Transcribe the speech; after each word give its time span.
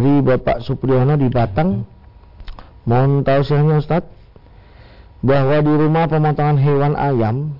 Bapak 0.00 0.60
Supriyono 0.60 1.16
di 1.16 1.28
Batang. 1.32 1.84
Mohon 2.86 3.26
tausiahnya 3.26 3.82
Ustadz 3.82 4.12
bahwa 5.26 5.58
di 5.58 5.72
rumah 5.74 6.06
pemotongan 6.06 6.58
hewan 6.60 6.94
ayam 6.94 7.58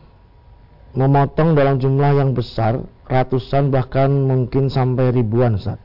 memotong 0.95 1.59
dalam 1.59 1.83
jumlah 1.83 2.15
yang 2.17 2.31
besar, 2.33 2.81
ratusan 3.11 3.75
bahkan 3.75 4.09
mungkin 4.09 4.71
sampai 4.71 5.13
ribuan 5.13 5.59
Ustaz. 5.59 5.83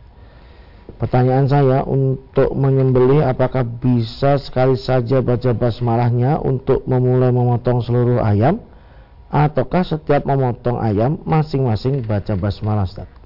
Pertanyaan 1.02 1.50
saya 1.50 1.80
untuk 1.82 2.54
menyembelih 2.54 3.26
apakah 3.26 3.66
bisa 3.66 4.38
sekali 4.38 4.78
saja 4.78 5.26
baca 5.26 5.50
basmalahnya 5.58 6.38
untuk 6.38 6.86
memulai 6.86 7.34
memotong 7.34 7.82
seluruh 7.82 8.22
ayam 8.22 8.62
ataukah 9.32 9.82
setiap 9.82 10.28
memotong 10.30 10.78
ayam 10.78 11.18
masing-masing 11.26 12.06
baca 12.06 12.38
basmalah 12.38 12.86
Ustaz? 12.86 13.21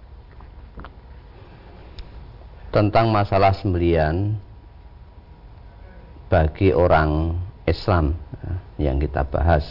Tentang 2.76 3.08
masalah 3.08 3.56
sembelian 3.56 4.36
bagi 6.28 6.76
orang 6.76 7.40
Islam 7.64 8.20
ya, 8.44 8.52
yang 8.92 9.00
kita 9.00 9.24
bahas 9.24 9.64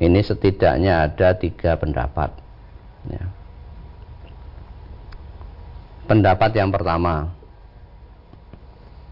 ini 0.00 0.20
setidaknya 0.20 1.08
ada 1.08 1.32
tiga 1.32 1.80
pendapat 1.80 2.28
ya. 3.08 3.24
pendapat 6.04 6.50
yang 6.52 6.68
pertama 6.68 7.32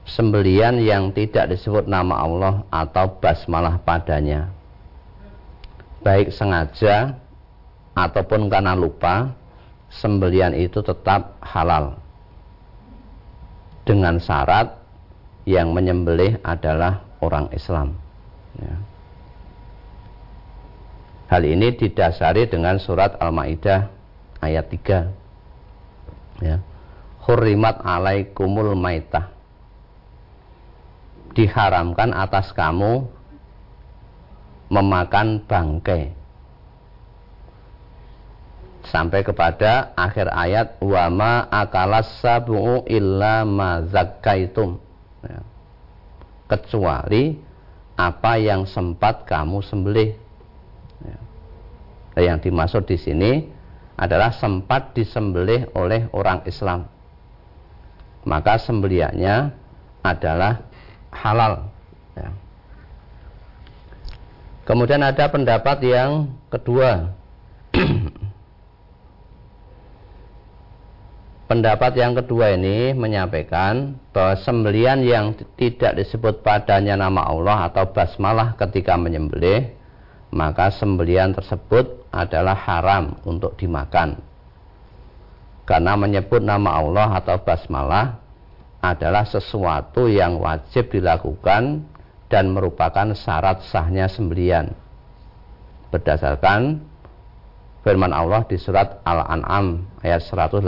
sembelian 0.08 0.80
yang 0.84 1.12
tidak 1.16 1.52
disebut 1.52 1.88
nama 1.88 2.28
Allah 2.28 2.54
atau 2.68 3.08
basmalah 3.20 3.80
padanya 3.80 4.52
baik 6.04 6.28
sengaja 6.32 7.16
ataupun 7.96 8.52
karena 8.52 8.76
lupa 8.76 9.37
sembelian 9.88 10.52
itu 10.52 10.84
tetap 10.84 11.40
halal 11.40 11.96
dengan 13.88 14.20
syarat 14.20 14.76
yang 15.48 15.72
menyembelih 15.72 16.36
adalah 16.44 17.04
orang 17.24 17.48
Islam 17.56 17.96
ya. 18.60 18.76
Hal 21.28 21.44
ini 21.44 21.76
didasari 21.76 22.48
dengan 22.48 22.80
surat 22.80 23.20
Al-Maidah 23.20 23.92
ayat 24.40 24.64
3. 24.72 26.40
Ya. 26.40 26.56
Hurrimat 27.28 27.84
alaikumul 27.84 28.72
maitah. 28.72 29.28
Diharamkan 31.36 32.16
atas 32.16 32.48
kamu 32.56 33.04
memakan 34.72 35.44
bangkai. 35.44 36.16
Sampai 38.88 39.20
kepada 39.20 39.92
akhir 39.92 40.32
ayat 40.32 40.80
wama 40.80 41.44
akalas 41.52 42.24
sabu'u 42.24 42.88
illa 42.88 43.44
ma 43.44 43.84
zakkaitum. 43.84 44.80
Ya. 45.20 45.44
Kecuali 46.48 47.36
apa 47.98 48.40
yang 48.40 48.64
sempat 48.64 49.28
kamu 49.28 49.60
sembelih 49.60 50.16
Nah, 52.18 52.26
yang 52.26 52.42
dimaksud 52.42 52.82
di 52.82 52.98
sini 52.98 53.46
adalah 53.94 54.34
sempat 54.34 54.90
disembelih 54.90 55.70
oleh 55.78 56.10
orang 56.10 56.42
Islam. 56.50 56.90
Maka 58.26 58.58
sembeliannya 58.58 59.54
adalah 60.02 60.66
halal. 61.14 61.70
Ya. 62.18 62.34
Kemudian 64.66 64.98
ada 65.06 65.30
pendapat 65.30 65.78
yang 65.86 66.34
kedua. 66.50 67.14
Pendapat 71.48 71.96
yang 71.96 72.12
kedua 72.12 72.54
ini 72.54 72.92
menyampaikan 72.92 73.96
bahwa 74.12 74.36
sembelian 74.44 75.00
yang 75.00 75.32
tidak 75.56 75.96
disebut 75.96 76.44
padanya 76.44 76.94
nama 76.94 77.24
Allah 77.24 77.72
atau 77.72 77.88
basmalah 77.90 78.54
ketika 78.60 78.94
menyembelih 79.00 79.74
maka 80.28 80.68
sembelian 80.76 81.32
tersebut 81.32 82.04
adalah 82.12 82.52
haram 82.52 83.16
untuk 83.24 83.56
dimakan. 83.56 84.20
Karena 85.64 85.96
menyebut 85.96 86.40
nama 86.40 86.80
Allah 86.80 87.20
atau 87.20 87.36
basmalah 87.40 88.20
adalah 88.80 89.24
sesuatu 89.28 90.08
yang 90.08 90.40
wajib 90.40 90.88
dilakukan 90.92 91.84
dan 92.28 92.44
merupakan 92.52 93.12
syarat 93.12 93.64
sahnya 93.68 94.08
sembelian. 94.08 94.72
Berdasarkan 95.88 96.84
firman 97.88 98.12
Allah 98.12 98.44
di 98.44 98.60
surat 98.60 99.00
Al-An'am 99.00 99.88
ayat 100.04 100.20
118. 100.28 100.60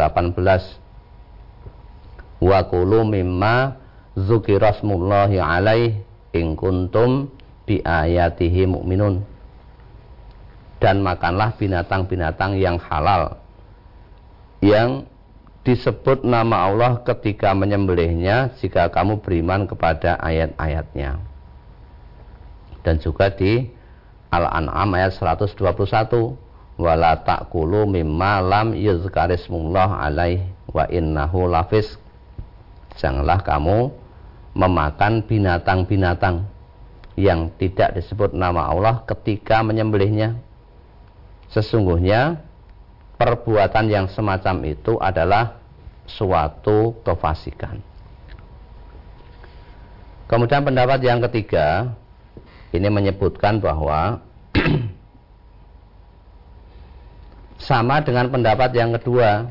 Wa 2.40 2.64
kulu 2.64 3.04
mimma 3.04 3.76
dzukirasmullahi 4.16 5.36
alaih 5.36 6.00
in 6.32 6.56
kuntum 6.56 7.28
bi 7.68 7.84
ayatihi 7.84 8.64
mu'minun. 8.64 9.20
Dan 10.80 11.04
makanlah 11.04 11.60
binatang-binatang 11.60 12.56
yang 12.56 12.80
halal 12.80 13.36
yang 14.64 15.04
disebut 15.60 16.24
nama 16.24 16.72
Allah 16.72 17.04
ketika 17.04 17.52
menyembelihnya 17.52 18.56
jika 18.64 18.88
kamu 18.88 19.20
beriman 19.20 19.68
kepada 19.68 20.16
ayat-ayatnya. 20.24 21.20
Dan 22.80 22.96
juga 22.96 23.28
di 23.28 23.68
Al-An'am 24.32 24.88
ayat 24.96 25.20
121 25.20 26.48
wala 26.80 27.20
ta'kulu 27.20 27.84
mimma 27.84 28.40
lam 28.40 28.72
yuzkarismullah 28.72 30.00
alaih 30.00 30.48
wa 30.72 30.88
innahu 30.88 31.44
lafis 31.46 32.00
janganlah 32.96 33.44
kamu 33.44 33.92
memakan 34.56 35.22
binatang-binatang 35.28 36.48
yang 37.14 37.52
tidak 37.60 37.94
disebut 38.00 38.32
nama 38.32 38.72
Allah 38.72 39.04
ketika 39.04 39.60
menyembelihnya 39.60 40.40
Sesungguhnya 41.50 42.38
perbuatan 43.18 43.90
yang 43.90 44.06
semacam 44.06 44.70
itu 44.70 44.94
adalah 45.02 45.58
suatu 46.06 46.94
kefasikan. 47.02 47.82
Kemudian 50.30 50.62
pendapat 50.62 51.02
yang 51.02 51.18
ketiga 51.26 51.90
ini 52.70 52.86
menyebutkan 52.86 53.58
bahwa 53.58 54.22
sama 57.70 58.02
dengan 58.02 58.26
pendapat 58.26 58.74
yang 58.74 58.90
kedua. 58.98 59.46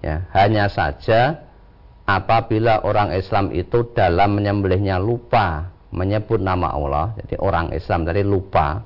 Ya, 0.00 0.24
hanya 0.32 0.72
saja 0.72 1.44
apabila 2.08 2.80
orang 2.80 3.12
Islam 3.12 3.52
itu 3.52 3.92
dalam 3.92 4.40
menyembelihnya 4.40 4.96
lupa 4.96 5.68
menyebut 5.92 6.40
nama 6.40 6.72
Allah, 6.72 7.12
jadi 7.20 7.36
orang 7.36 7.76
Islam 7.76 8.08
tadi 8.08 8.24
lupa 8.24 8.80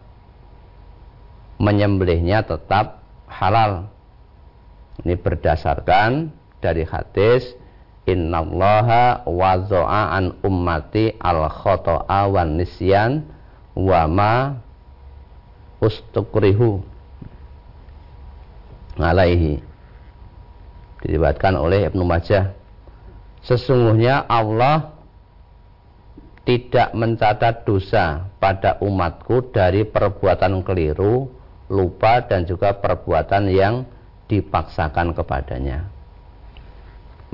menyembelihnya 1.62 2.42
tetap 2.42 3.06
halal. 3.30 3.86
Ini 5.06 5.14
berdasarkan 5.22 6.34
dari 6.58 6.82
hadis 6.82 7.54
Innallaha 8.06 9.22
wazo'a 9.26 10.18
an 10.18 10.40
ummati 10.42 11.14
al 11.22 11.46
khoto'a 11.46 12.26
wan 12.28 12.58
nisyan 12.58 13.22
wa 13.76 14.02
ma 14.10 14.34
ustukrihu 15.82 16.95
alaihi 19.00 19.60
diriwayatkan 21.04 21.54
oleh 21.56 21.88
Ibnu 21.92 22.02
Majah 22.02 22.56
sesungguhnya 23.44 24.26
Allah 24.26 24.96
tidak 26.46 26.94
mencatat 26.94 27.66
dosa 27.66 28.30
pada 28.38 28.78
umatku 28.78 29.50
dari 29.50 29.82
perbuatan 29.82 30.62
keliru 30.62 31.26
lupa 31.66 32.22
dan 32.22 32.46
juga 32.46 32.78
perbuatan 32.78 33.50
yang 33.50 33.82
dipaksakan 34.30 35.10
kepadanya. 35.10 35.90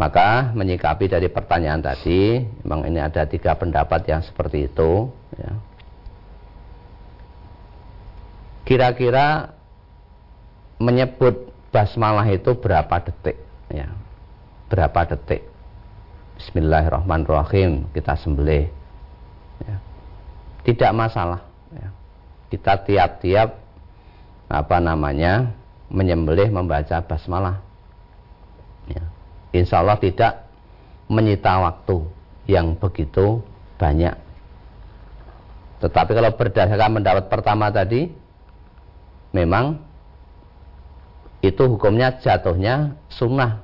Maka 0.00 0.56
menyikapi 0.56 1.04
dari 1.04 1.28
pertanyaan 1.28 1.84
tadi, 1.84 2.40
memang 2.64 2.88
ini 2.88 2.96
ada 2.96 3.28
tiga 3.28 3.52
pendapat 3.52 4.08
yang 4.08 4.25
seperti 4.25 4.72
itu. 4.72 5.12
Ya. 5.36 5.52
Kira-kira 8.64 9.52
menyebut 10.81 11.51
basmalah 11.72 12.28
itu 12.28 12.52
berapa 12.54 12.92
detik? 13.02 13.40
Ya. 13.72 13.88
Berapa 14.69 15.08
detik? 15.08 15.48
Bismillahirrahmanirrahim 16.36 17.88
kita 17.96 18.14
sembelih. 18.20 18.69
Ya. 19.64 19.76
Tidak 20.69 20.92
masalah. 20.92 21.42
Ya. 21.72 21.88
Kita 22.52 22.76
tiap-tiap 22.84 23.56
apa 24.52 24.76
namanya 24.84 25.56
menyembelih 25.88 26.52
membaca 26.52 27.00
basmalah. 27.00 27.64
Ya. 28.86 29.08
Insya 29.56 29.80
Allah 29.80 29.96
tidak 29.96 30.44
menyita 31.08 31.56
waktu 31.56 32.04
yang 32.48 32.76
begitu 32.76 33.40
banyak. 33.80 34.14
Tetapi 35.80 36.10
kalau 36.14 36.30
berdasarkan 36.38 37.00
pendapat 37.00 37.24
pertama 37.26 37.66
tadi, 37.74 38.06
memang 39.34 39.82
itu 41.42 41.62
hukumnya 41.66 42.22
jatuhnya 42.22 42.94
sunnah. 43.10 43.60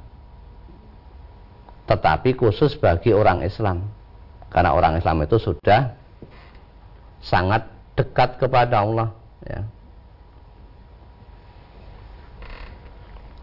tetapi 1.89 2.37
khusus 2.37 2.77
bagi 2.77 3.17
orang 3.17 3.41
Islam 3.41 3.81
karena 4.53 4.77
orang 4.77 5.01
Islam 5.01 5.25
itu 5.25 5.41
sudah 5.41 5.97
sangat 7.25 7.65
dekat 7.97 8.37
kepada 8.37 8.85
Allah 8.85 9.09
ya. 9.41 9.65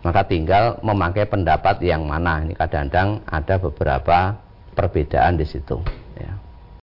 maka 0.05 0.21
tinggal 0.29 0.77
memakai 0.85 1.25
pendapat 1.25 1.81
yang 1.81 2.05
mana 2.05 2.45
ini 2.45 2.53
kadang-kadang 2.53 3.25
ada 3.25 3.57
beberapa 3.57 4.38
perbedaan 4.77 5.41
di 5.41 5.45
situ 5.49 5.81